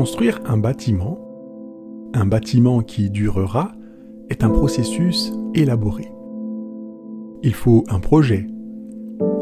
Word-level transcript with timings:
Construire 0.00 0.40
un 0.46 0.56
bâtiment, 0.56 1.18
un 2.14 2.24
bâtiment 2.24 2.80
qui 2.80 3.10
durera, 3.10 3.72
est 4.30 4.42
un 4.42 4.48
processus 4.48 5.30
élaboré. 5.54 6.10
Il 7.42 7.54
faut 7.54 7.84
un 7.88 8.00
projet, 8.00 8.46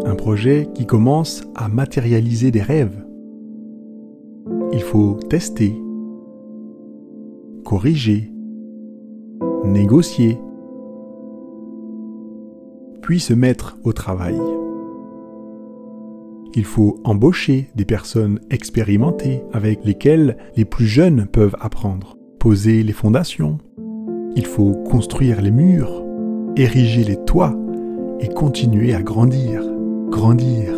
un 0.05 0.15
projet 0.15 0.69
qui 0.73 0.87
commence 0.87 1.43
à 1.57 1.69
matérialiser 1.69 2.53
des 2.53 2.63
rêves. 2.63 3.05
Il 4.73 4.83
faut 4.83 5.15
tester, 5.29 5.75
corriger, 7.65 8.31
négocier, 9.65 10.39
puis 13.03 13.19
se 13.19 13.35
mettre 13.35 13.77
au 13.83 13.93
travail. 13.93 14.39
Il 16.55 16.65
faut 16.65 17.01
embaucher 17.03 17.69
des 17.75 17.85
personnes 17.85 18.39
expérimentées 18.51 19.43
avec 19.53 19.85
lesquelles 19.85 20.37
les 20.57 20.65
plus 20.65 20.87
jeunes 20.87 21.27
peuvent 21.27 21.57
apprendre, 21.59 22.17
poser 22.39 22.85
les 22.85 22.93
fondations. 22.93 23.59
Il 24.37 24.47
faut 24.47 24.73
construire 24.89 25.43
les 25.43 25.51
murs, 25.51 26.05
ériger 26.57 27.03
les 27.03 27.17
toits 27.25 27.59
et 28.21 28.29
continuer 28.29 28.95
à 28.95 29.03
grandir, 29.03 29.63
grandir, 30.11 30.73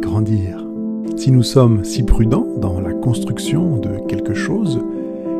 grandir. 0.00 0.64
Si 1.16 1.30
nous 1.30 1.42
sommes 1.42 1.84
si 1.84 2.02
prudents 2.02 2.46
dans 2.58 2.80
la 2.80 2.92
construction 2.92 3.78
de 3.78 4.06
quelque 4.06 4.34
chose 4.34 4.80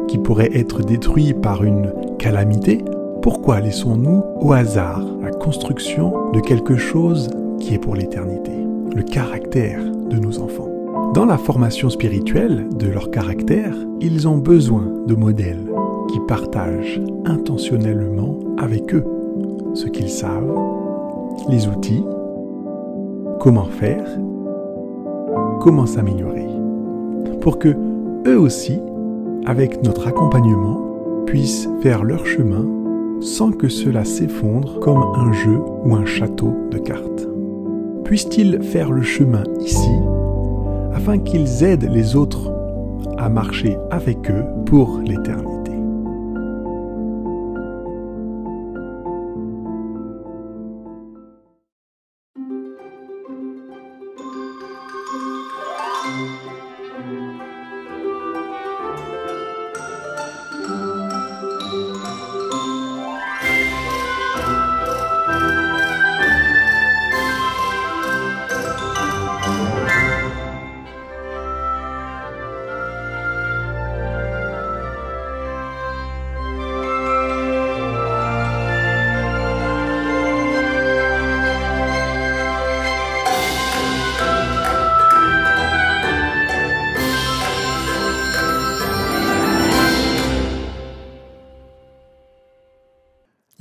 qui 0.09 0.19
pourrait 0.19 0.57
être 0.57 0.83
détruit 0.83 1.35
par 1.35 1.65
une 1.65 1.93
calamité, 2.19 2.85
pourquoi 3.23 3.61
laissons-nous 3.61 4.23
au 4.41 4.53
hasard 4.53 5.05
la 5.21 5.31
construction 5.31 6.31
de 6.33 6.41
quelque 6.41 6.77
chose 6.77 7.29
qui 7.61 7.75
est 7.75 7.79
pour 7.79 7.97
l'éternité 7.97 8.53
le 8.95 9.03
caractère 9.03 9.85
de 9.85 10.17
nos 10.17 10.39
enfants? 10.39 10.71
Dans 11.13 11.27
la 11.27 11.39
formation 11.39 11.91
spirituelle 11.91 12.67
de 12.79 12.87
leur 12.87 13.11
caractère, 13.11 13.75
ils 14.01 14.29
ont 14.29 14.39
besoin 14.39 14.87
de 15.07 15.15
modèles 15.15 15.71
qui 16.09 16.21
partagent 16.29 17.01
intentionnellement 17.25 18.39
avec 18.59 18.95
eux 18.95 19.05
ce 19.75 19.87
qu'ils 19.87 20.11
savent, 20.11 20.55
les 21.49 21.69
outils, 21.69 22.05
comment 23.41 23.65
faire, 23.65 24.07
comment 25.61 25.87
s'améliorer, 25.87 26.49
pour 27.41 27.59
que 27.59 27.75
eux 28.27 28.39
aussi, 28.39 28.81
avec 29.47 29.83
notre 29.83 30.09
accompagnement, 30.09 30.81
puissent 31.27 31.69
faire 31.81 32.05
leur 32.05 32.27
chemin 32.27 32.65
sans 33.21 33.51
que 33.51 33.69
cela 33.69 34.05
s'effondre 34.05 34.81
comme 34.81 35.03
un 35.15 35.33
jeu 35.33 35.59
ou 35.85 35.95
un 35.95 36.05
château 36.05 36.53
de 36.71 36.79
cartes 36.79 37.27
puissent-ils 38.07 38.63
faire 38.63 38.93
le 38.93 39.03
chemin 39.03 39.43
ici 39.61 39.91
afin 40.95 41.19
qu'ils 41.19 41.65
aident 41.65 41.91
les 41.91 42.15
autres 42.15 42.53
à 43.19 43.29
marcher 43.29 43.77
avec 43.91 44.31
eux 44.31 44.45
pour 44.65 45.01
l'éternité? 45.01 45.56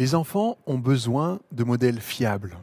Les 0.06 0.14
enfants 0.14 0.60
ont 0.68 0.78
besoin 0.78 1.40
de 1.52 1.64
modèles 1.64 2.00
fiables. 2.00 2.60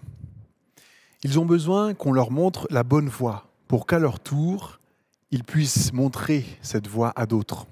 Ils 1.25 1.41
ont 1.41 1.45
besoin 1.45 1.93
qu'on 1.93 2.13
leur 2.13 2.31
montre 2.31 2.69
la 2.71 2.85
bonne 2.85 3.09
voie 3.09 3.49
pour 3.67 3.85
qu'à 3.85 3.99
leur 3.99 4.21
tour, 4.21 4.79
ils 5.33 5.43
puissent 5.43 5.93
montrer 5.93 6.45
cette 6.63 6.87
voie 6.87 7.13
à 7.17 7.27
d'autres. 7.27 7.67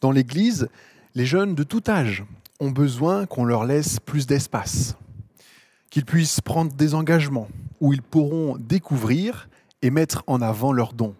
Dans 0.00 0.10
l'Église, 0.10 0.68
les 1.14 1.26
jeunes 1.26 1.54
de 1.54 1.62
tout 1.62 1.84
âge 1.86 2.24
ont 2.58 2.72
besoin 2.72 3.24
qu'on 3.24 3.44
leur 3.44 3.66
laisse 3.66 4.00
plus 4.00 4.26
d'espace, 4.26 4.96
qu'ils 5.88 6.04
puissent 6.04 6.40
prendre 6.40 6.72
des 6.72 6.94
engagements 6.94 7.46
où 7.80 7.92
ils 7.92 8.02
pourront 8.02 8.56
découvrir 8.58 9.48
et 9.80 9.90
mettre 9.90 10.24
en 10.26 10.42
avant 10.42 10.72
leurs 10.72 10.92
dons, 10.92 11.14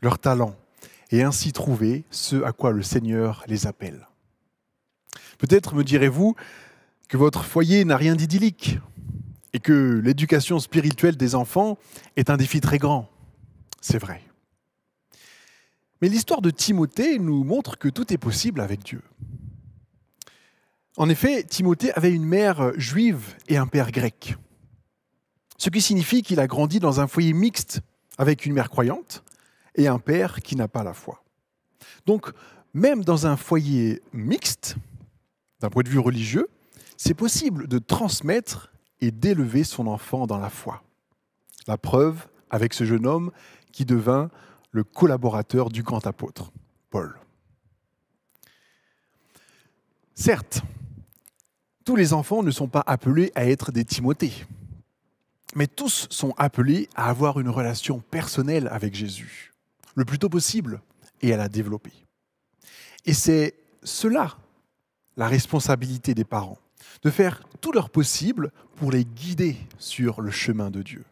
leurs 0.00 0.18
talents, 0.18 0.56
et 1.10 1.24
ainsi 1.24 1.52
trouver 1.52 2.04
ce 2.10 2.42
à 2.42 2.52
quoi 2.52 2.72
le 2.72 2.82
Seigneur 2.82 3.44
les 3.48 3.66
appelle. 3.66 4.08
Peut-être 5.38 5.74
me 5.74 5.84
direz-vous 5.84 6.36
que 7.08 7.16
votre 7.16 7.44
foyer 7.44 7.84
n'a 7.84 7.96
rien 7.96 8.14
d'idyllique 8.14 8.78
et 9.52 9.60
que 9.60 10.00
l'éducation 10.02 10.58
spirituelle 10.58 11.16
des 11.16 11.34
enfants 11.34 11.78
est 12.16 12.30
un 12.30 12.36
défi 12.36 12.60
très 12.60 12.78
grand. 12.78 13.08
C'est 13.80 13.98
vrai. 13.98 14.22
Mais 16.00 16.08
l'histoire 16.08 16.42
de 16.42 16.50
Timothée 16.50 17.18
nous 17.18 17.44
montre 17.44 17.78
que 17.78 17.88
tout 17.88 18.12
est 18.12 18.18
possible 18.18 18.60
avec 18.60 18.82
Dieu. 18.82 19.00
En 20.96 21.08
effet, 21.08 21.44
Timothée 21.44 21.92
avait 21.92 22.12
une 22.12 22.24
mère 22.24 22.72
juive 22.78 23.34
et 23.48 23.56
un 23.56 23.66
père 23.66 23.90
grec. 23.90 24.36
Ce 25.56 25.70
qui 25.70 25.80
signifie 25.80 26.22
qu'il 26.22 26.40
a 26.40 26.46
grandi 26.46 26.80
dans 26.80 27.00
un 27.00 27.06
foyer 27.06 27.32
mixte 27.32 27.80
avec 28.18 28.46
une 28.46 28.52
mère 28.52 28.70
croyante 28.70 29.24
et 29.76 29.88
un 29.88 29.98
père 29.98 30.40
qui 30.40 30.56
n'a 30.56 30.68
pas 30.68 30.84
la 30.84 30.94
foi. 30.94 31.24
Donc, 32.06 32.30
même 32.74 33.04
dans 33.04 33.26
un 33.26 33.36
foyer 33.36 34.02
mixte, 34.12 34.76
d'un 35.64 35.70
point 35.70 35.82
de 35.82 35.88
vue 35.88 35.98
religieux, 35.98 36.50
c'est 36.98 37.14
possible 37.14 37.68
de 37.68 37.78
transmettre 37.78 38.70
et 39.00 39.10
d'élever 39.10 39.64
son 39.64 39.86
enfant 39.86 40.26
dans 40.26 40.36
la 40.36 40.50
foi. 40.50 40.82
La 41.66 41.78
preuve 41.78 42.26
avec 42.50 42.74
ce 42.74 42.84
jeune 42.84 43.06
homme 43.06 43.30
qui 43.72 43.86
devint 43.86 44.30
le 44.72 44.84
collaborateur 44.84 45.70
du 45.70 45.82
grand 45.82 46.06
apôtre, 46.06 46.52
Paul. 46.90 47.18
Certes, 50.14 50.60
tous 51.86 51.96
les 51.96 52.12
enfants 52.12 52.42
ne 52.42 52.50
sont 52.50 52.68
pas 52.68 52.84
appelés 52.86 53.32
à 53.34 53.46
être 53.46 53.72
des 53.72 53.86
Timothées, 53.86 54.44
mais 55.54 55.66
tous 55.66 56.08
sont 56.10 56.34
appelés 56.36 56.90
à 56.94 57.08
avoir 57.08 57.40
une 57.40 57.48
relation 57.48 58.00
personnelle 58.10 58.68
avec 58.70 58.94
Jésus, 58.94 59.54
le 59.94 60.04
plus 60.04 60.18
tôt 60.18 60.28
possible, 60.28 60.82
et 61.22 61.32
à 61.32 61.38
la 61.38 61.48
développer. 61.48 61.92
Et 63.06 63.14
c'est 63.14 63.54
cela 63.82 64.36
la 65.16 65.28
responsabilité 65.28 66.14
des 66.14 66.24
parents, 66.24 66.58
de 67.02 67.10
faire 67.10 67.42
tout 67.60 67.72
leur 67.72 67.90
possible 67.90 68.50
pour 68.76 68.90
les 68.90 69.04
guider 69.04 69.56
sur 69.78 70.20
le 70.20 70.30
chemin 70.30 70.70
de 70.70 70.82
Dieu. 70.82 71.04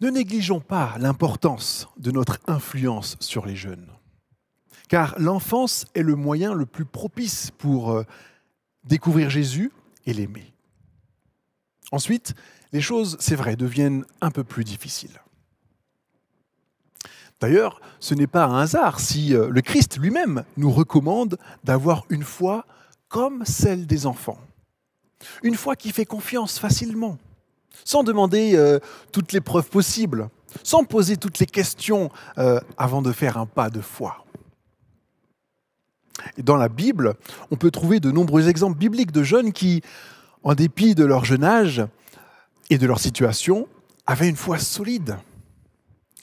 Ne 0.00 0.10
négligeons 0.10 0.60
pas 0.60 0.96
l'importance 0.98 1.88
de 1.96 2.12
notre 2.12 2.38
influence 2.46 3.16
sur 3.18 3.46
les 3.46 3.56
jeunes, 3.56 3.88
car 4.88 5.18
l'enfance 5.18 5.86
est 5.94 6.02
le 6.02 6.14
moyen 6.14 6.54
le 6.54 6.66
plus 6.66 6.84
propice 6.84 7.50
pour 7.50 7.90
euh, 7.90 8.04
découvrir 8.84 9.28
Jésus 9.28 9.72
et 10.06 10.14
l'aimer. 10.14 10.52
Ensuite, 11.90 12.34
les 12.72 12.80
choses, 12.80 13.16
c'est 13.18 13.34
vrai, 13.34 13.56
deviennent 13.56 14.04
un 14.20 14.30
peu 14.30 14.44
plus 14.44 14.62
difficiles. 14.62 15.20
D'ailleurs, 17.40 17.80
ce 18.00 18.14
n'est 18.14 18.26
pas 18.26 18.44
un 18.44 18.58
hasard 18.58 18.98
si 18.98 19.34
euh, 19.34 19.48
le 19.48 19.60
Christ 19.60 19.98
lui-même 19.98 20.44
nous 20.56 20.72
recommande 20.72 21.38
d'avoir 21.62 22.04
une 22.08 22.24
foi 22.24 22.66
comme 23.08 23.44
celle 23.44 23.86
des 23.86 24.06
enfants. 24.06 24.38
Une 25.42 25.54
foi 25.54 25.76
qui 25.76 25.92
fait 25.92 26.04
confiance 26.04 26.58
facilement, 26.58 27.16
sans 27.84 28.02
demander 28.02 28.56
euh, 28.56 28.80
toutes 29.12 29.32
les 29.32 29.40
preuves 29.40 29.68
possibles, 29.68 30.28
sans 30.64 30.84
poser 30.84 31.16
toutes 31.16 31.38
les 31.38 31.46
questions 31.46 32.10
euh, 32.38 32.60
avant 32.76 33.02
de 33.02 33.12
faire 33.12 33.38
un 33.38 33.46
pas 33.46 33.70
de 33.70 33.80
foi. 33.80 34.24
dans 36.38 36.56
la 36.56 36.68
Bible, 36.68 37.14
on 37.52 37.56
peut 37.56 37.70
trouver 37.70 38.00
de 38.00 38.10
nombreux 38.10 38.48
exemples 38.48 38.78
bibliques 38.78 39.12
de 39.12 39.22
jeunes 39.22 39.52
qui, 39.52 39.82
en 40.42 40.54
dépit 40.54 40.96
de 40.96 41.04
leur 41.04 41.24
jeune 41.24 41.44
âge 41.44 41.84
et 42.70 42.78
de 42.78 42.86
leur 42.86 42.98
situation, 42.98 43.68
avaient 44.06 44.28
une 44.28 44.36
foi 44.36 44.58
solide 44.58 45.16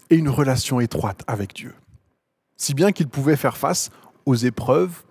et 0.10 0.16
une 0.16 0.30
relation 0.30 0.80
étroite 0.80 1.24
avec 1.28 1.54
Dieu. 1.54 1.74
Si 2.58 2.74
bien 2.74 2.92
qu'ils 2.92 3.08
pouvaient 3.08 3.36
faire 3.36 3.58
face 3.58 3.90
aux 4.26 4.36
épreuves 4.36 5.04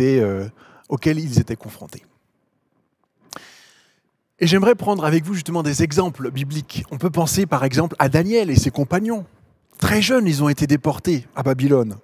euh, 0.00 0.48
auxquelles 0.88 1.18
ils 1.18 1.38
étaient 1.38 1.56
confrontés. 1.56 2.04
Et 4.38 4.46
j'aimerais 4.46 4.74
prendre 4.74 5.04
avec 5.04 5.24
vous 5.24 5.34
justement 5.34 5.62
des 5.62 5.82
exemples 5.82 6.30
bibliques. 6.30 6.84
On 6.90 6.98
peut 6.98 7.10
penser 7.10 7.46
par 7.46 7.64
exemple 7.64 7.96
à 7.98 8.08
Daniel 8.08 8.50
et 8.50 8.56
ses 8.56 8.70
compagnons. 8.70 9.26
Très 9.78 10.02
jeunes, 10.02 10.26
ils 10.26 10.42
ont 10.42 10.48
été 10.48 10.66
déportés 10.66 11.26
à 11.34 11.42
Babylone. 11.42 11.96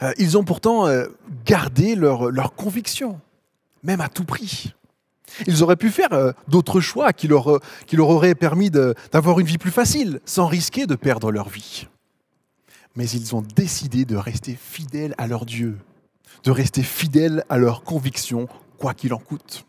Euh, 0.00 0.12
ils 0.16 0.38
ont 0.38 0.44
pourtant 0.44 0.86
euh, 0.86 1.06
gardé 1.44 1.96
leur 1.96 2.54
conviction, 2.54 3.20
même 3.82 4.00
à 4.00 4.08
tout 4.08 4.24
prix. 4.24 4.72
Ils 5.46 5.62
auraient 5.62 5.76
pu 5.76 5.90
faire 5.90 6.12
euh, 6.12 6.32
d'autres 6.48 6.80
choix 6.80 7.12
qui 7.12 7.28
leur, 7.28 7.60
qui 7.86 7.96
leur 7.96 8.08
auraient 8.08 8.34
permis 8.34 8.70
d'avoir 8.70 9.40
une 9.40 9.46
vie 9.46 9.58
plus 9.58 9.70
facile, 9.70 10.20
sans 10.24 10.46
risquer 10.46 10.86
de 10.86 10.94
perdre 10.94 11.30
leur 11.30 11.48
vie. 11.48 11.86
Mais 12.96 13.08
ils 13.08 13.34
ont 13.34 13.42
décidé 13.42 14.04
de 14.04 14.16
rester 14.16 14.58
fidèles 14.60 15.14
à 15.18 15.26
leur 15.26 15.46
Dieu, 15.46 15.78
de 16.44 16.50
rester 16.50 16.82
fidèles 16.82 17.44
à 17.48 17.58
leurs 17.58 17.82
convictions, 17.82 18.48
quoi 18.78 18.94
qu'il 18.94 19.14
en 19.14 19.18
coûte. 19.18 19.64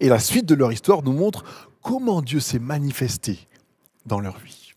Et 0.00 0.08
la 0.08 0.18
suite 0.18 0.46
de 0.46 0.54
leur 0.54 0.72
histoire 0.72 1.02
nous 1.02 1.12
montre 1.12 1.44
comment 1.82 2.22
Dieu 2.22 2.40
s'est 2.40 2.58
manifesté 2.58 3.46
dans 4.06 4.20
leur 4.20 4.38
vie. 4.38 4.72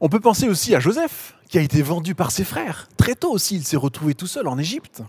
On 0.00 0.08
peut 0.08 0.20
penser 0.20 0.48
aussi 0.48 0.74
à 0.74 0.80
Joseph, 0.80 1.36
qui 1.48 1.58
a 1.58 1.62
été 1.62 1.82
vendu 1.82 2.14
par 2.14 2.30
ses 2.30 2.44
frères. 2.44 2.88
Très 2.96 3.14
tôt 3.14 3.30
aussi, 3.30 3.56
il 3.56 3.64
s'est 3.64 3.76
retrouvé 3.76 4.14
tout 4.14 4.26
seul 4.26 4.48
en 4.48 4.58
Égypte. 4.58 5.02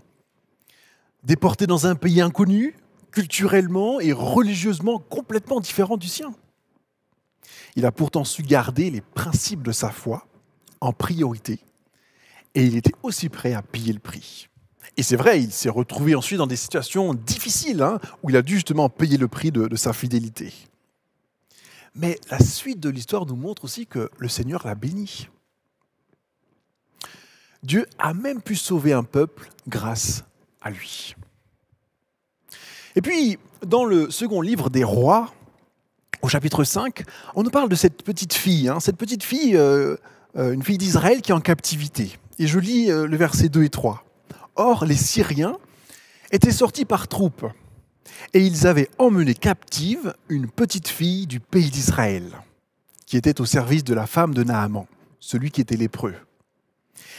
Déporté 1.24 1.66
dans 1.66 1.86
un 1.86 1.94
pays 1.94 2.20
inconnu, 2.20 2.76
culturellement 3.10 4.00
et 4.00 4.12
religieusement 4.12 4.98
complètement 4.98 5.60
différent 5.60 5.96
du 5.96 6.08
sien. 6.08 6.34
Il 7.76 7.86
a 7.86 7.92
pourtant 7.92 8.24
su 8.24 8.42
garder 8.42 8.90
les 8.90 9.00
principes 9.00 9.62
de 9.62 9.72
sa 9.72 9.90
foi 9.90 10.26
en 10.80 10.92
priorité 10.92 11.60
et 12.54 12.64
il 12.64 12.76
était 12.76 12.94
aussi 13.02 13.28
prêt 13.28 13.54
à 13.54 13.62
payer 13.62 13.92
le 13.92 13.98
prix. 13.98 14.48
Et 14.96 15.02
c'est 15.02 15.16
vrai, 15.16 15.42
il 15.42 15.50
s'est 15.50 15.70
retrouvé 15.70 16.14
ensuite 16.14 16.38
dans 16.38 16.46
des 16.46 16.56
situations 16.56 17.14
difficiles 17.14 17.82
hein, 17.82 17.98
où 18.22 18.30
il 18.30 18.36
a 18.36 18.42
dû 18.42 18.54
justement 18.54 18.88
payer 18.88 19.16
le 19.16 19.26
prix 19.28 19.50
de 19.50 19.74
sa 19.76 19.92
fidélité. 19.92 20.52
Mais 21.94 22.18
la 22.30 22.40
suite 22.40 22.80
de 22.80 22.90
l'histoire 22.90 23.24
nous 23.24 23.36
montre 23.36 23.64
aussi 23.64 23.86
que 23.86 24.10
le 24.18 24.28
Seigneur 24.28 24.66
l'a 24.66 24.74
béni. 24.74 25.28
Dieu 27.62 27.86
a 27.98 28.12
même 28.12 28.42
pu 28.42 28.56
sauver 28.56 28.92
un 28.92 29.04
peuple 29.04 29.48
grâce 29.68 30.24
lui. 30.70 31.14
Et 32.96 33.02
puis, 33.02 33.38
dans 33.66 33.84
le 33.84 34.10
second 34.10 34.40
livre 34.40 34.70
des 34.70 34.84
rois, 34.84 35.32
au 36.22 36.28
chapitre 36.28 36.64
5, 36.64 37.02
on 37.34 37.42
nous 37.42 37.50
parle 37.50 37.68
de 37.68 37.74
cette 37.74 38.02
petite 38.02 38.34
fille, 38.34 38.68
hein, 38.68 38.80
cette 38.80 38.96
petite 38.96 39.22
fille, 39.22 39.56
euh, 39.56 39.96
euh, 40.36 40.52
une 40.52 40.62
fille 40.62 40.78
d'Israël 40.78 41.20
qui 41.20 41.32
est 41.32 41.34
en 41.34 41.40
captivité. 41.40 42.18
Et 42.38 42.46
je 42.46 42.58
lis 42.58 42.90
euh, 42.90 43.06
le 43.06 43.16
verset 43.16 43.48
2 43.48 43.64
et 43.64 43.68
3. 43.68 44.04
Or, 44.56 44.84
les 44.84 44.96
Syriens 44.96 45.56
étaient 46.30 46.52
sortis 46.52 46.84
par 46.84 47.08
troupes 47.08 47.46
et 48.32 48.40
ils 48.40 48.66
avaient 48.66 48.88
emmené 48.98 49.34
captive 49.34 50.14
une 50.28 50.48
petite 50.48 50.88
fille 50.88 51.26
du 51.26 51.40
pays 51.40 51.70
d'Israël, 51.70 52.24
qui 53.06 53.16
était 53.16 53.40
au 53.40 53.44
service 53.44 53.84
de 53.84 53.94
la 53.94 54.06
femme 54.06 54.34
de 54.34 54.44
Naaman, 54.44 54.86
celui 55.20 55.50
qui 55.50 55.60
était 55.60 55.76
lépreux. 55.76 56.14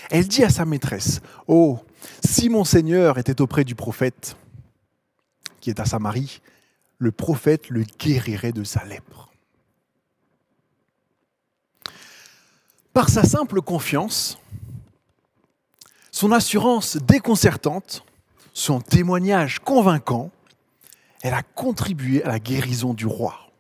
Elle 0.10 0.28
dit 0.28 0.44
à 0.44 0.50
sa 0.50 0.66
maîtresse, 0.66 1.22
Oh, 1.48 1.80
si 2.24 2.50
mon 2.50 2.64
Seigneur 2.64 3.18
était 3.18 3.42
auprès 3.42 3.64
du 3.64 3.76
prophète, 3.76 4.36
qui 5.60 5.70
est 5.70 5.80
à 5.80 5.86
Samarie, 5.86 6.42
le 6.98 7.12
prophète 7.12 7.70
le 7.70 7.84
guérirait 8.00 8.52
de 8.52 8.64
sa 8.64 8.84
lèpre. 8.86 9.30
Par 12.94 13.10
sa 13.10 13.24
simple 13.24 13.62
confiance, 13.62 14.38
son 16.12 16.32
assurance 16.32 16.96
déconcertante, 16.96 18.06
son 18.54 18.80
témoignage 18.80 19.60
convaincant, 19.60 20.32
elle 21.22 21.34
a 21.34 21.44
contribué 21.44 22.24
à 22.24 22.30
la 22.30 22.40
guérison 22.40 22.94
du 22.94 23.06
roi. 23.06 23.52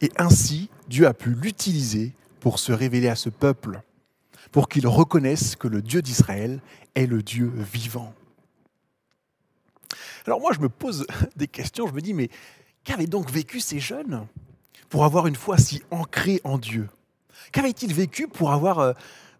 Et 0.00 0.10
ainsi, 0.16 0.70
Dieu 0.88 1.06
a 1.06 1.12
pu 1.12 1.30
l'utiliser 1.30 2.14
pour 2.40 2.58
se 2.58 2.72
révéler 2.72 3.08
à 3.08 3.16
ce 3.16 3.28
peuple, 3.28 3.82
pour 4.56 4.70
qu'il 4.70 4.86
reconnaisse 4.86 5.54
que 5.54 5.68
le 5.68 5.82
Dieu 5.82 6.00
d'Israël 6.00 6.62
est 6.94 7.04
le 7.04 7.22
Dieu 7.22 7.52
vivant. 7.56 8.14
Alors 10.24 10.40
moi, 10.40 10.52
je 10.54 10.60
me 10.60 10.70
pose 10.70 11.06
des 11.36 11.46
questions, 11.46 11.86
je 11.86 11.92
me 11.92 12.00
dis, 12.00 12.14
mais 12.14 12.30
qu'avaient 12.82 13.06
donc 13.06 13.30
vécu 13.30 13.60
ces 13.60 13.80
jeunes 13.80 14.26
pour 14.88 15.04
avoir 15.04 15.26
une 15.26 15.34
foi 15.36 15.58
si 15.58 15.82
ancrée 15.90 16.40
en 16.42 16.56
Dieu? 16.56 16.88
Qu'avaient-ils 17.52 17.92
vécu 17.92 18.28
pour 18.28 18.50
avoir 18.50 18.78
euh, 18.78 18.92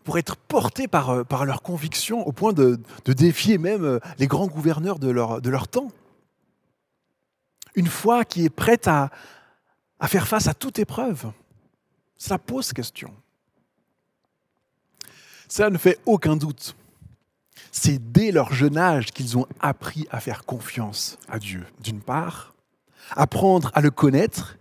pour 0.05 0.19
être 0.19 0.37
portés 0.37 0.87
par, 0.87 1.09
euh, 1.09 1.25
par 1.25 1.47
leur 1.47 1.63
conviction 1.63 2.27
au 2.29 2.33
point 2.33 2.53
de, 2.53 2.79
de 3.07 3.13
défier 3.15 3.57
même 3.57 3.87
euh, 3.87 4.01
les 4.19 4.27
grands 4.27 4.49
gouverneurs 4.49 4.99
de 4.99 5.09
leur, 5.09 5.41
de 5.41 5.49
leur 5.49 5.67
temps? 5.67 5.89
Une 7.75 7.89
foi 7.89 8.27
qui 8.27 8.45
est 8.45 8.51
prête 8.51 8.87
à, 8.87 9.11
faire 10.09 10.29
face 10.29 10.47
à 10.47 10.53
toute 10.53 10.79
épreuve? 10.79 11.33
Cela 12.19 12.39
pose 12.39 12.75
question. 12.75 13.15
Ça 15.49 15.71
ne 15.71 15.79
fait 15.79 15.99
aucun 16.07 16.37
doute. 16.37 16.77
C'est 17.73 18.13
dès 18.13 18.33
leur 18.33 18.53
jeune 18.53 18.79
âge 18.79 19.13
qu'ils 19.13 19.37
ont 19.37 19.47
appris 19.61 20.07
à 20.11 20.21
faire 20.21 20.45
confiance 20.45 21.19
à 21.29 21.39
Dieu, 21.39 21.65
d'une 21.83 22.01
part, 22.01 22.55
apprendre 23.11 23.71
à 23.75 23.81
le 23.81 23.91
connaître 23.91 24.57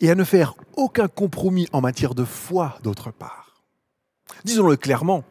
et 0.00 0.10
à 0.10 0.14
ne 0.14 0.24
faire 0.24 0.54
aucun 0.76 1.08
compromis 1.08 1.68
en 1.72 1.80
matière 1.80 2.14
de 2.14 2.24
foi, 2.24 2.78
d'autre 2.82 3.10
part. 3.10 3.62
Disons-le 4.44 4.76
clairement, 4.76 5.24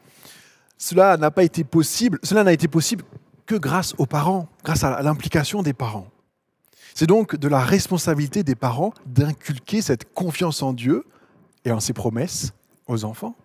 cela 0.77 1.17
n'a 1.17 1.31
pas 1.31 1.43
été 1.43 1.63
possible, 1.63 2.19
cela 2.23 2.43
n'a 2.43 2.53
été 2.53 2.67
possible 2.67 3.03
que 3.45 3.55
grâce 3.55 3.93
aux 3.97 4.05
parents, 4.05 4.47
grâce 4.63 4.83
à 4.83 5.01
l'implication 5.01 5.63
des 5.63 5.73
parents. 5.73 6.07
C'est 6.95 7.07
donc 7.07 7.35
de 7.35 7.47
la 7.47 7.59
responsabilité 7.59 8.43
des 8.43 8.55
parents 8.55 8.93
d'inculquer 9.05 9.81
cette 9.81 10.13
confiance 10.13 10.61
en 10.61 10.73
Dieu 10.73 11.05
et 11.65 11.71
en 11.71 11.79
ses 11.79 11.93
promesses 11.93 12.53
aux 12.87 13.03
enfants. 13.03 13.35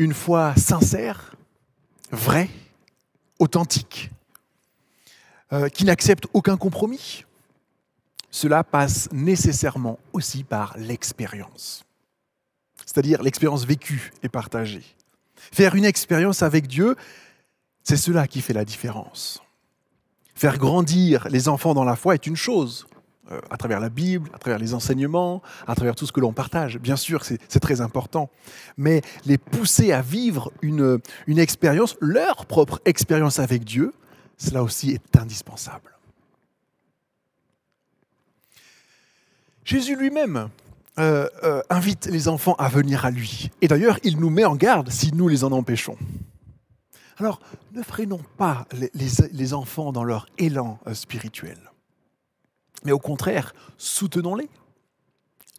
Une 0.00 0.14
foi 0.14 0.54
sincère, 0.56 1.36
vraie, 2.10 2.48
authentique, 3.38 4.10
euh, 5.52 5.68
qui 5.68 5.84
n'accepte 5.84 6.26
aucun 6.32 6.56
compromis. 6.56 7.26
Cela 8.30 8.64
passe 8.64 9.10
nécessairement 9.12 9.98
aussi 10.14 10.42
par 10.42 10.74
l'expérience, 10.78 11.84
c'est-à-dire 12.86 13.22
l'expérience 13.22 13.66
vécue 13.66 14.10
et 14.22 14.30
partagée. 14.30 14.86
Faire 15.36 15.74
une 15.74 15.84
expérience 15.84 16.42
avec 16.42 16.66
Dieu, 16.66 16.96
c'est 17.84 17.98
cela 17.98 18.26
qui 18.26 18.40
fait 18.40 18.54
la 18.54 18.64
différence. 18.64 19.42
Faire 20.34 20.56
grandir 20.56 21.28
les 21.28 21.46
enfants 21.46 21.74
dans 21.74 21.84
la 21.84 21.94
foi 21.94 22.14
est 22.14 22.26
une 22.26 22.36
chose, 22.36 22.86
euh, 23.30 23.40
à 23.50 23.56
travers 23.56 23.80
la 23.80 23.88
Bible, 23.88 24.30
à 24.34 24.38
travers 24.38 24.58
les 24.58 24.74
enseignements, 24.74 25.42
à 25.66 25.74
travers 25.74 25.94
tout 25.94 26.06
ce 26.06 26.12
que 26.12 26.20
l'on 26.20 26.32
partage. 26.32 26.78
Bien 26.78 26.96
sûr, 26.96 27.24
c'est 27.24 27.60
très 27.60 27.80
important. 27.80 28.30
Mais 28.76 29.02
les 29.24 29.38
pousser 29.38 29.92
à 29.92 30.02
vivre 30.02 30.52
une, 30.62 30.98
une 31.26 31.38
expérience, 31.38 31.96
leur 32.00 32.46
propre 32.46 32.80
expérience 32.84 33.38
avec 33.38 33.64
Dieu, 33.64 33.92
cela 34.36 34.62
aussi 34.62 34.90
est 34.90 35.16
indispensable. 35.16 35.96
Jésus 39.64 39.94
lui-même 39.94 40.48
euh, 40.98 41.28
euh, 41.44 41.62
invite 41.70 42.06
les 42.06 42.26
enfants 42.28 42.56
à 42.58 42.68
venir 42.68 43.04
à 43.04 43.10
lui. 43.10 43.50
Et 43.62 43.68
d'ailleurs, 43.68 43.98
il 44.02 44.18
nous 44.18 44.30
met 44.30 44.44
en 44.44 44.56
garde 44.56 44.90
si 44.90 45.14
nous 45.14 45.28
les 45.28 45.44
en 45.44 45.52
empêchons. 45.52 45.96
Alors, 47.18 47.40
ne 47.72 47.82
freinons 47.82 48.20
pas 48.36 48.66
les, 48.94 49.54
enfants 49.54 49.92
dans 49.92 50.04
leur 50.04 50.26
élan 50.38 50.78
spirituel, 50.92 51.58
mais 52.84 52.92
au 52.92 52.98
contraire, 52.98 53.54
soutenons-les, 53.78 54.48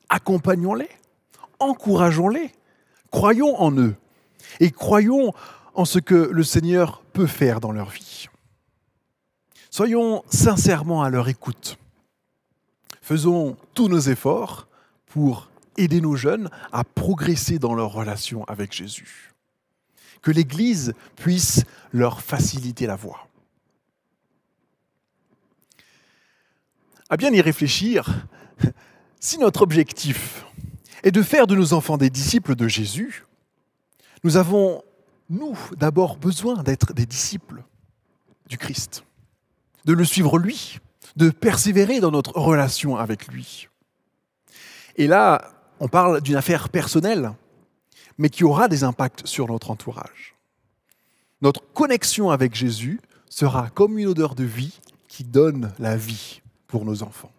accompagnons-les, 0.09 0.89
encourageons-les, 1.59 2.51
croyons 3.11 3.59
en 3.61 3.71
eux 3.77 3.95
et 4.59 4.71
croyons 4.71 5.33
en 5.73 5.85
ce 5.85 5.99
que 5.99 6.15
le 6.15 6.43
Seigneur 6.43 7.03
peut 7.13 7.27
faire 7.27 7.59
dans 7.59 7.71
leur 7.71 7.89
vie. 7.89 8.27
Soyons 9.69 10.23
sincèrement 10.29 11.03
à 11.03 11.09
leur 11.09 11.29
écoute. 11.29 11.77
Faisons 13.01 13.55
tous 13.73 13.87
nos 13.87 13.99
efforts 13.99 14.67
pour 15.05 15.49
aider 15.77 16.01
nos 16.01 16.15
jeunes 16.15 16.49
à 16.71 16.83
progresser 16.83 17.59
dans 17.59 17.73
leur 17.73 17.93
relation 17.93 18.43
avec 18.45 18.73
Jésus 18.73 19.31
que 20.21 20.31
l'Église 20.31 20.93
puisse 21.15 21.63
leur 21.91 22.21
faciliter 22.21 22.85
la 22.85 22.95
voie. 22.95 23.27
À 27.11 27.17
bien 27.17 27.33
y 27.33 27.41
réfléchir, 27.41 28.25
si 29.19 29.37
notre 29.37 29.63
objectif 29.63 30.45
est 31.03 31.11
de 31.11 31.21
faire 31.21 31.45
de 31.45 31.55
nos 31.55 31.73
enfants 31.73 31.97
des 31.97 32.09
disciples 32.09 32.55
de 32.55 32.69
Jésus, 32.69 33.25
Nous 34.23 34.37
avons, 34.37 34.83
nous, 35.29 35.57
d'abord 35.75 36.15
besoin 36.15 36.63
d'être 36.63 36.93
des 36.93 37.05
disciples 37.05 37.63
du 38.47 38.57
Christ, 38.57 39.03
de 39.83 39.93
le 39.93 40.05
suivre 40.05 40.37
lui, 40.37 40.79
de 41.17 41.31
persévérer 41.31 41.99
dans 41.99 42.11
notre 42.11 42.39
relation 42.39 42.95
avec 42.95 43.27
lui. 43.27 43.67
Et 44.95 45.07
là, 45.07 45.51
on 45.79 45.87
parle 45.87 46.21
d'une 46.21 46.35
affaire 46.35 46.69
personnelle, 46.69 47.33
mais 48.19 48.29
qui 48.29 48.43
aura 48.43 48.67
des 48.67 48.83
impacts 48.83 49.25
sur 49.25 49.47
notre 49.47 49.71
entourage. 49.71 50.35
Notre 51.41 51.63
connexion 51.73 52.29
avec 52.29 52.53
Jésus 52.55 53.01
sera 53.27 53.69
comme 53.71 53.97
une 53.97 54.07
odeur 54.07 54.35
de 54.35 54.43
vie 54.43 54.79
qui 55.07 55.23
donne 55.23 55.73
la 55.79 55.97
vie 55.97 56.40
pour 56.71 56.85
nos 56.85 57.03
enfants, 57.03 57.31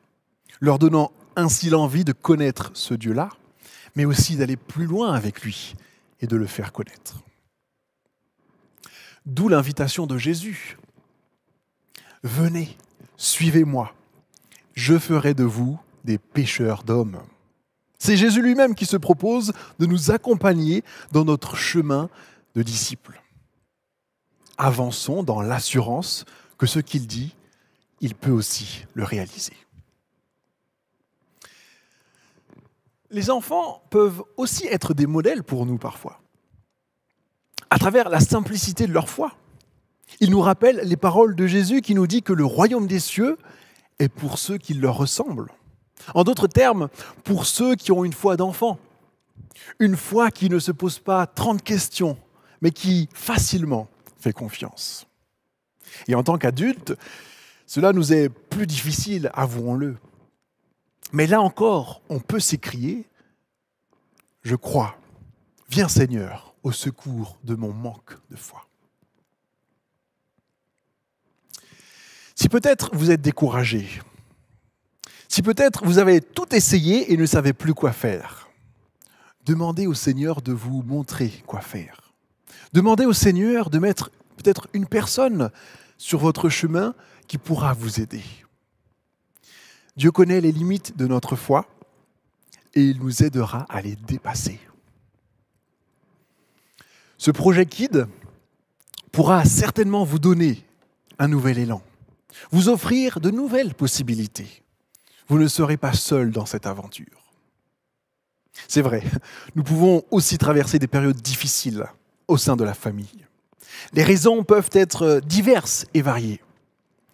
leur 0.60 0.78
donnant 0.78 1.10
ainsi 1.34 1.70
l'envie 1.70 2.04
de 2.04 2.12
connaître 2.12 2.70
ce 2.74 2.94
Dieu-là, 2.94 3.30
mais 3.96 4.04
aussi 4.04 4.36
d'aller 4.36 4.56
plus 4.56 4.86
loin 4.86 5.12
avec 5.12 5.42
lui 5.42 5.74
et 6.20 6.26
de 6.26 6.36
le 6.36 6.46
faire 6.46 6.72
connaître. 6.72 7.16
D'où 9.26 9.48
l'invitation 9.48 10.06
de 10.06 10.18
Jésus. 10.18 10.76
Venez, 12.22 12.76
suivez-moi, 13.16 13.94
je 14.74 14.98
ferai 14.98 15.34
de 15.34 15.44
vous 15.44 15.80
des 16.04 16.18
pêcheurs 16.18 16.84
d'hommes. 16.84 17.20
C'est 17.98 18.16
Jésus 18.16 18.42
lui-même 18.42 18.74
qui 18.74 18.86
se 18.86 18.96
propose 18.96 19.52
de 19.78 19.86
nous 19.86 20.10
accompagner 20.10 20.82
dans 21.12 21.24
notre 21.24 21.56
chemin 21.56 22.10
de 22.54 22.62
disciples. 22.62 23.22
Avançons 24.58 25.22
dans 25.22 25.40
l'assurance 25.40 26.24
que 26.58 26.66
ce 26.66 26.80
qu'il 26.80 27.06
dit, 27.06 27.34
il 28.02 28.14
peut 28.14 28.30
aussi 28.30 28.84
le 28.92 29.04
réaliser. 29.04 29.56
Les 33.10 33.30
enfants 33.30 33.82
peuvent 33.90 34.22
aussi 34.36 34.66
être 34.66 34.92
des 34.92 35.06
modèles 35.06 35.44
pour 35.44 35.64
nous 35.64 35.78
parfois, 35.78 36.20
à 37.70 37.78
travers 37.78 38.08
la 38.08 38.20
simplicité 38.20 38.86
de 38.86 38.92
leur 38.92 39.08
foi. 39.08 39.36
Ils 40.20 40.30
nous 40.30 40.40
rappellent 40.40 40.82
les 40.84 40.96
paroles 40.96 41.36
de 41.36 41.46
Jésus 41.46 41.80
qui 41.80 41.94
nous 41.94 42.06
dit 42.06 42.22
que 42.22 42.32
le 42.32 42.44
royaume 42.44 42.86
des 42.86 43.00
cieux 43.00 43.38
est 43.98 44.08
pour 44.08 44.38
ceux 44.38 44.58
qui 44.58 44.74
leur 44.74 44.96
ressemblent. 44.96 45.52
En 46.14 46.24
d'autres 46.24 46.48
termes, 46.48 46.88
pour 47.22 47.46
ceux 47.46 47.76
qui 47.76 47.92
ont 47.92 48.04
une 48.04 48.12
foi 48.12 48.36
d'enfant, 48.36 48.78
une 49.78 49.96
foi 49.96 50.30
qui 50.30 50.50
ne 50.50 50.58
se 50.58 50.72
pose 50.72 50.98
pas 50.98 51.26
30 51.26 51.62
questions, 51.62 52.18
mais 52.60 52.72
qui 52.72 53.08
facilement 53.14 53.88
fait 54.18 54.32
confiance. 54.32 55.06
Et 56.08 56.14
en 56.14 56.22
tant 56.22 56.38
qu'adulte, 56.38 56.94
cela 57.74 57.94
nous 57.94 58.12
est 58.12 58.28
plus 58.28 58.66
difficile, 58.66 59.30
avouons-le. 59.32 59.96
Mais 61.10 61.26
là 61.26 61.40
encore, 61.40 62.02
on 62.10 62.20
peut 62.20 62.38
s'écrier, 62.38 63.08
je 64.42 64.56
crois, 64.56 64.98
viens 65.70 65.88
Seigneur 65.88 66.54
au 66.62 66.70
secours 66.70 67.38
de 67.44 67.54
mon 67.54 67.72
manque 67.72 68.18
de 68.30 68.36
foi. 68.36 68.66
Si 72.34 72.50
peut-être 72.50 72.94
vous 72.94 73.10
êtes 73.10 73.22
découragé, 73.22 73.88
si 75.26 75.40
peut-être 75.40 75.86
vous 75.86 75.96
avez 75.96 76.20
tout 76.20 76.54
essayé 76.54 77.10
et 77.10 77.16
ne 77.16 77.24
savez 77.24 77.54
plus 77.54 77.72
quoi 77.72 77.92
faire, 77.92 78.50
demandez 79.46 79.86
au 79.86 79.94
Seigneur 79.94 80.42
de 80.42 80.52
vous 80.52 80.82
montrer 80.82 81.42
quoi 81.46 81.62
faire. 81.62 82.12
Demandez 82.74 83.06
au 83.06 83.14
Seigneur 83.14 83.70
de 83.70 83.78
mettre 83.78 84.10
peut-être 84.36 84.68
une 84.74 84.86
personne 84.86 85.50
sur 85.96 86.18
votre 86.18 86.50
chemin 86.50 86.94
qui 87.26 87.38
pourra 87.38 87.72
vous 87.72 88.00
aider. 88.00 88.22
Dieu 89.96 90.10
connaît 90.10 90.40
les 90.40 90.52
limites 90.52 90.96
de 90.96 91.06
notre 91.06 91.36
foi 91.36 91.66
et 92.74 92.82
il 92.82 92.98
nous 92.98 93.22
aidera 93.22 93.66
à 93.68 93.82
les 93.82 93.96
dépasser. 93.96 94.58
Ce 97.18 97.30
projet 97.30 97.66
KID 97.66 98.06
pourra 99.12 99.44
certainement 99.44 100.04
vous 100.04 100.18
donner 100.18 100.64
un 101.18 101.28
nouvel 101.28 101.58
élan, 101.58 101.82
vous 102.50 102.68
offrir 102.68 103.20
de 103.20 103.30
nouvelles 103.30 103.74
possibilités. 103.74 104.62
Vous 105.28 105.38
ne 105.38 105.46
serez 105.46 105.76
pas 105.76 105.92
seul 105.92 106.30
dans 106.30 106.46
cette 106.46 106.66
aventure. 106.66 107.22
C'est 108.68 108.82
vrai, 108.82 109.02
nous 109.54 109.62
pouvons 109.62 110.02
aussi 110.10 110.38
traverser 110.38 110.78
des 110.78 110.88
périodes 110.88 111.20
difficiles 111.20 111.86
au 112.28 112.36
sein 112.36 112.56
de 112.56 112.64
la 112.64 112.74
famille. 112.74 113.26
Les 113.92 114.02
raisons 114.02 114.44
peuvent 114.44 114.70
être 114.72 115.20
diverses 115.24 115.86
et 115.94 116.02
variées. 116.02 116.40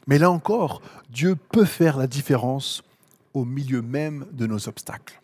Mais 0.09 0.19
là 0.19 0.31
encore, 0.31 0.81
Dieu 1.11 1.37
peut 1.37 1.67
faire 1.67 1.99
la 1.99 2.07
différence 2.07 2.83
au 3.35 3.45
milieu 3.45 3.83
même 3.83 4.27
de 4.33 4.47
nos 4.47 4.67
obstacles. 4.67 5.21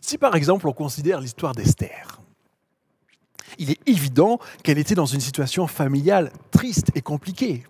Si 0.00 0.18
par 0.18 0.34
exemple 0.34 0.66
on 0.66 0.72
considère 0.72 1.20
l'histoire 1.20 1.54
d'Esther, 1.54 2.20
il 3.58 3.70
est 3.70 3.78
évident 3.86 4.40
qu'elle 4.64 4.78
était 4.78 4.94
dans 4.94 5.06
une 5.06 5.20
situation 5.20 5.66
familiale 5.66 6.32
triste 6.50 6.90
et 6.94 7.02
compliquée. 7.02 7.64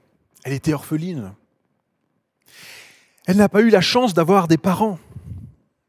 Elle 0.45 0.53
était 0.53 0.73
orpheline. 0.73 1.33
Elle 3.27 3.39
n'a 3.39 3.49
pas 3.49 3.63
eu 3.63 3.69
la 3.69 3.81
chance 3.81 4.15
d'avoir 4.15 4.47
des 4.47 4.59
parents 4.59 5.01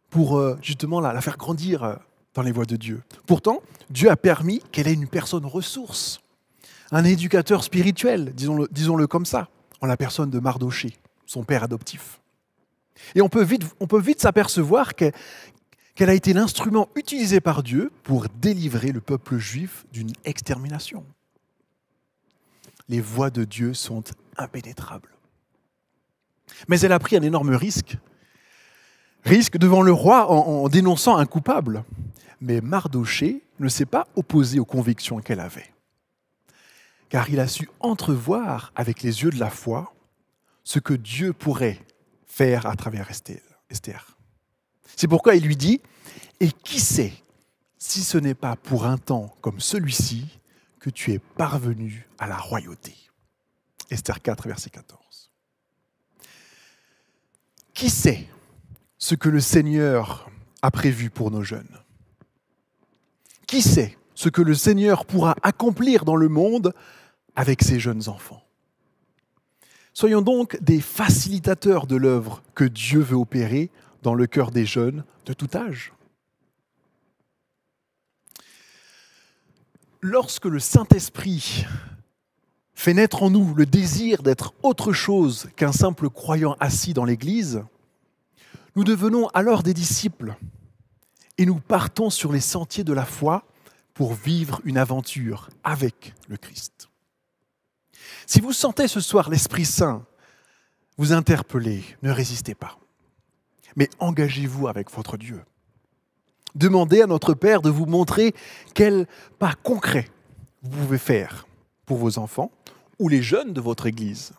pour 0.09 0.37
euh, 0.37 0.57
justement 0.63 0.99
la, 0.99 1.21
faire 1.21 1.37
grandir 1.37 1.83
euh, 1.83 1.95
dans 2.33 2.41
les 2.41 2.51
voies 2.51 2.65
de 2.65 2.75
Dieu. 2.75 3.03
Pourtant, 3.27 3.61
Dieu 3.91 4.09
a 4.09 4.15
permis 4.15 4.61
qu'elle 4.71 4.87
ait 4.87 4.93
une 4.93 5.07
personne 5.07 5.45
ressource, 5.45 6.22
un 6.93 7.03
éducateur 7.03 7.63
spirituel, 7.63 8.33
disons-le 8.35 8.67
disons 8.71 8.97
comme 9.07 9.25
ça, 9.25 9.49
en 9.81 9.87
la 9.87 9.97
personne 9.97 10.29
de 10.29 10.39
Mardoché, 10.39 10.95
son 11.25 11.43
père 11.43 11.63
adoptif. 11.63 12.21
Et 13.15 13.21
on 13.21 13.29
peut 13.29 13.43
vite, 13.43 14.21
s'apercevoir 14.21 14.93
qu'elle 14.93 15.11
a 16.09 16.13
été 16.13 16.33
l'instrument 16.33 16.89
utilisé 16.95 17.41
par 17.41 17.63
Dieu 17.63 17.91
pour 18.03 18.27
délivrer 18.39 18.91
le 18.91 19.01
peuple 19.01 19.37
juif 19.37 19.85
d'une 19.91 20.11
extermination. 20.23 21.03
Les 22.89 23.01
voies 23.01 23.31
de 23.31 23.43
Dieu 23.43 23.73
sont 23.73 24.03
impénétrables. 24.37 25.09
Mais 26.67 26.79
elle 26.81 26.91
a 26.91 26.99
pris 26.99 27.15
un 27.17 27.23
énorme 27.23 27.55
risque. 27.55 27.97
Risque 29.25 29.57
devant 29.57 29.81
le 29.81 29.91
roi 29.91 30.29
en, 30.29 30.63
en 30.63 30.69
dénonçant 30.69 31.17
un 31.17 31.25
coupable. 31.25 31.83
Mais 32.39 32.61
Mardoché 32.61 33.41
ne 33.59 33.67
s'est 33.67 33.85
pas 33.87 34.07
opposé 34.15 34.59
aux 34.59 34.65
convictions 34.65 35.19
qu'elle 35.19 35.39
avait. 35.39 35.72
Car 37.13 37.29
il 37.29 37.39
a 37.39 37.47
su 37.47 37.69
entrevoir 37.79 38.71
avec 38.75 39.03
les 39.03 39.21
yeux 39.21 39.29
de 39.29 39.37
la 39.37 39.51
foi 39.51 39.93
ce 40.63 40.79
que 40.79 40.95
Dieu 40.95 41.31
pourrait 41.31 41.79
faire 42.25 42.65
à 42.65 42.75
travers 42.75 43.11
Esther. 43.11 44.17
C'est 44.95 45.07
pourquoi 45.07 45.35
il 45.35 45.45
lui 45.45 45.55
dit, 45.55 45.79
et 46.39 46.51
qui 46.51 46.79
sait 46.79 47.13
si 47.77 48.03
ce 48.03 48.17
n'est 48.17 48.33
pas 48.33 48.55
pour 48.55 48.87
un 48.87 48.97
temps 48.97 49.31
comme 49.41 49.59
celui-ci 49.59 50.39
que 50.79 50.89
tu 50.89 51.11
es 51.11 51.19
parvenu 51.19 52.09
à 52.17 52.25
la 52.25 52.35
royauté? 52.35 52.95
Esther 53.91 54.19
4, 54.19 54.47
verset 54.47 54.71
14. 54.71 55.29
Qui 57.75 57.91
sait 57.91 58.27
ce 58.97 59.13
que 59.13 59.29
le 59.29 59.39
Seigneur 59.39 60.31
a 60.63 60.71
prévu 60.71 61.11
pour 61.11 61.29
nos 61.29 61.43
jeunes? 61.43 61.77
Qui 63.45 63.61
sait 63.61 63.99
ce 64.15 64.29
que 64.29 64.41
le 64.41 64.55
Seigneur 64.55 65.05
pourra 65.05 65.35
accomplir 65.43 66.05
dans 66.05 66.15
le 66.15 66.27
monde 66.27 66.73
avec 67.35 67.63
ses 67.63 67.79
jeunes 67.79 68.09
enfants 68.09 68.43
Soyons 69.93 70.23
donc 70.23 70.57
des 70.61 70.81
facilitateurs 70.81 71.85
de 71.85 71.95
l'œuvre 71.95 72.41
que 72.55 72.63
Dieu 72.63 72.99
veut 72.99 73.15
opérer 73.15 73.69
dans 74.01 74.15
le 74.15 74.25
cœur 74.25 74.49
des 74.49 74.65
jeunes 74.65 75.03
de 75.27 75.33
tout 75.33 75.49
âge. 75.53 75.93
Lorsque 80.01 80.45
le 80.45 80.59
Saint-Esprit 80.59 81.65
fait 82.73 82.95
naître 82.95 83.21
en 83.23 83.29
nous 83.29 83.53
le 83.53 83.67
désir 83.67 84.23
d'être 84.23 84.53
autre 84.63 84.91
chose 84.93 85.49
qu'un 85.55 85.71
simple 85.71 86.09
croyant 86.09 86.57
assis 86.59 86.93
dans 86.93 87.05
l'Église, 87.05 87.63
nous 88.75 88.83
devenons 88.83 89.27
alors 89.27 89.61
des 89.61 89.75
disciples 89.75 90.35
et 91.37 91.45
nous 91.45 91.59
partons 91.59 92.09
sur 92.09 92.33
les 92.33 92.41
sentiers 92.41 92.83
de 92.83 92.93
la 92.93 93.05
foi 93.05 93.45
pour 93.93 94.15
vivre 94.15 94.59
une 94.65 94.79
aventure 94.79 95.49
avec 95.63 96.15
le 96.27 96.35
Christ. 96.35 96.89
Si 98.25 98.41
vous 98.41 98.53
sentez 98.53 98.87
ce 98.87 98.99
soir 98.99 99.29
l'Esprit 99.29 99.65
Saint 99.65 100.05
vous 100.97 101.13
interpeller, 101.13 101.83
ne 102.01 102.11
résistez 102.11 102.55
pas 102.55 102.77
mais 103.75 103.89
engagez-vous 103.99 104.67
avec 104.67 104.91
votre 104.91 105.17
Dieu. 105.17 105.41
Demandez 106.55 107.01
à 107.01 107.07
notre 107.07 107.33
Père 107.33 107.61
de 107.61 107.69
vous 107.69 107.85
montrer 107.85 108.33
quel 108.73 109.07
pas 109.39 109.53
concret 109.63 110.09
vous 110.61 110.69
pouvez 110.69 110.97
faire 110.97 111.47
pour 111.85 111.97
vos 111.97 112.19
enfants 112.19 112.51
ou 112.99 113.09
les 113.09 113.23
jeunes 113.23 113.53
de 113.53 113.61
votre 113.61 113.87
Église, 113.87 114.33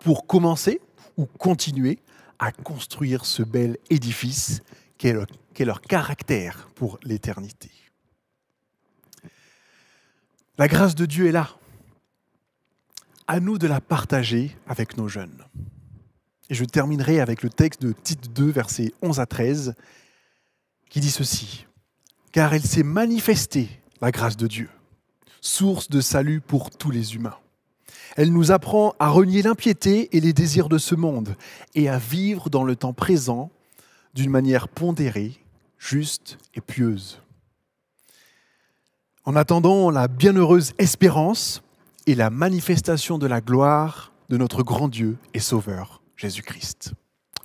pour 0.00 0.26
commencer 0.26 0.80
ou 1.16 1.26
continuer 1.26 1.98
à 2.38 2.52
construire 2.52 3.24
ce 3.24 3.42
bel 3.42 3.78
édifice 3.90 4.62
qu'est 4.98 5.14
leur 5.64 5.80
caractère 5.82 6.68
pour 6.74 6.98
l'éternité. 7.04 7.70
La 10.58 10.68
grâce 10.68 10.94
de 10.94 11.06
Dieu 11.06 11.28
est 11.28 11.32
là. 11.32 11.48
À 13.32 13.38
nous 13.38 13.58
de 13.58 13.68
la 13.68 13.80
partager 13.80 14.56
avec 14.66 14.96
nos 14.96 15.06
jeunes. 15.06 15.44
Et 16.48 16.54
je 16.54 16.64
terminerai 16.64 17.20
avec 17.20 17.44
le 17.44 17.48
texte 17.48 17.80
de 17.80 17.92
Tite 17.92 18.32
2, 18.32 18.50
versets 18.50 18.92
11 19.02 19.20
à 19.20 19.26
13, 19.26 19.74
qui 20.88 20.98
dit 20.98 21.12
ceci. 21.12 21.64
car 22.32 22.52
elle 22.54 22.64
s'est 22.64 22.82
manifestée, 22.82 23.68
la 24.00 24.10
grâce 24.10 24.36
de 24.36 24.48
Dieu, 24.48 24.68
source 25.40 25.88
de 25.90 26.00
salut 26.00 26.40
pour 26.40 26.70
tous 26.72 26.90
les 26.90 27.14
humains. 27.14 27.36
Elle 28.16 28.32
nous 28.32 28.50
apprend 28.50 28.96
à 28.98 29.10
renier 29.10 29.42
l'impiété 29.42 30.08
et 30.16 30.20
les 30.20 30.32
désirs 30.32 30.68
de 30.68 30.78
ce 30.78 30.96
monde 30.96 31.36
et 31.76 31.88
à 31.88 31.98
vivre 31.98 32.50
dans 32.50 32.64
le 32.64 32.74
temps 32.74 32.94
présent 32.94 33.52
d'une 34.12 34.30
manière 34.30 34.66
pondérée, 34.66 35.38
juste 35.78 36.36
et 36.54 36.60
pieuse. 36.60 37.22
En 39.24 39.36
attendant 39.36 39.92
la 39.92 40.08
bienheureuse 40.08 40.72
espérance 40.78 41.62
et 42.06 42.14
la 42.14 42.30
manifestation 42.30 43.18
de 43.18 43.26
la 43.26 43.40
gloire 43.40 44.12
de 44.28 44.36
notre 44.36 44.62
grand 44.62 44.88
Dieu 44.88 45.18
et 45.34 45.40
Sauveur, 45.40 46.02
Jésus-Christ. 46.16 46.92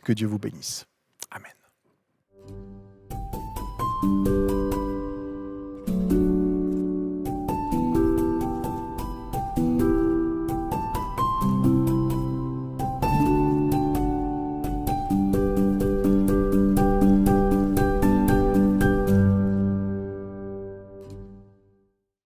Que 0.03 0.13
Dieu 0.13 0.27
vous 0.27 0.39
bénisse. 0.39 0.85
Amen. 1.31 1.51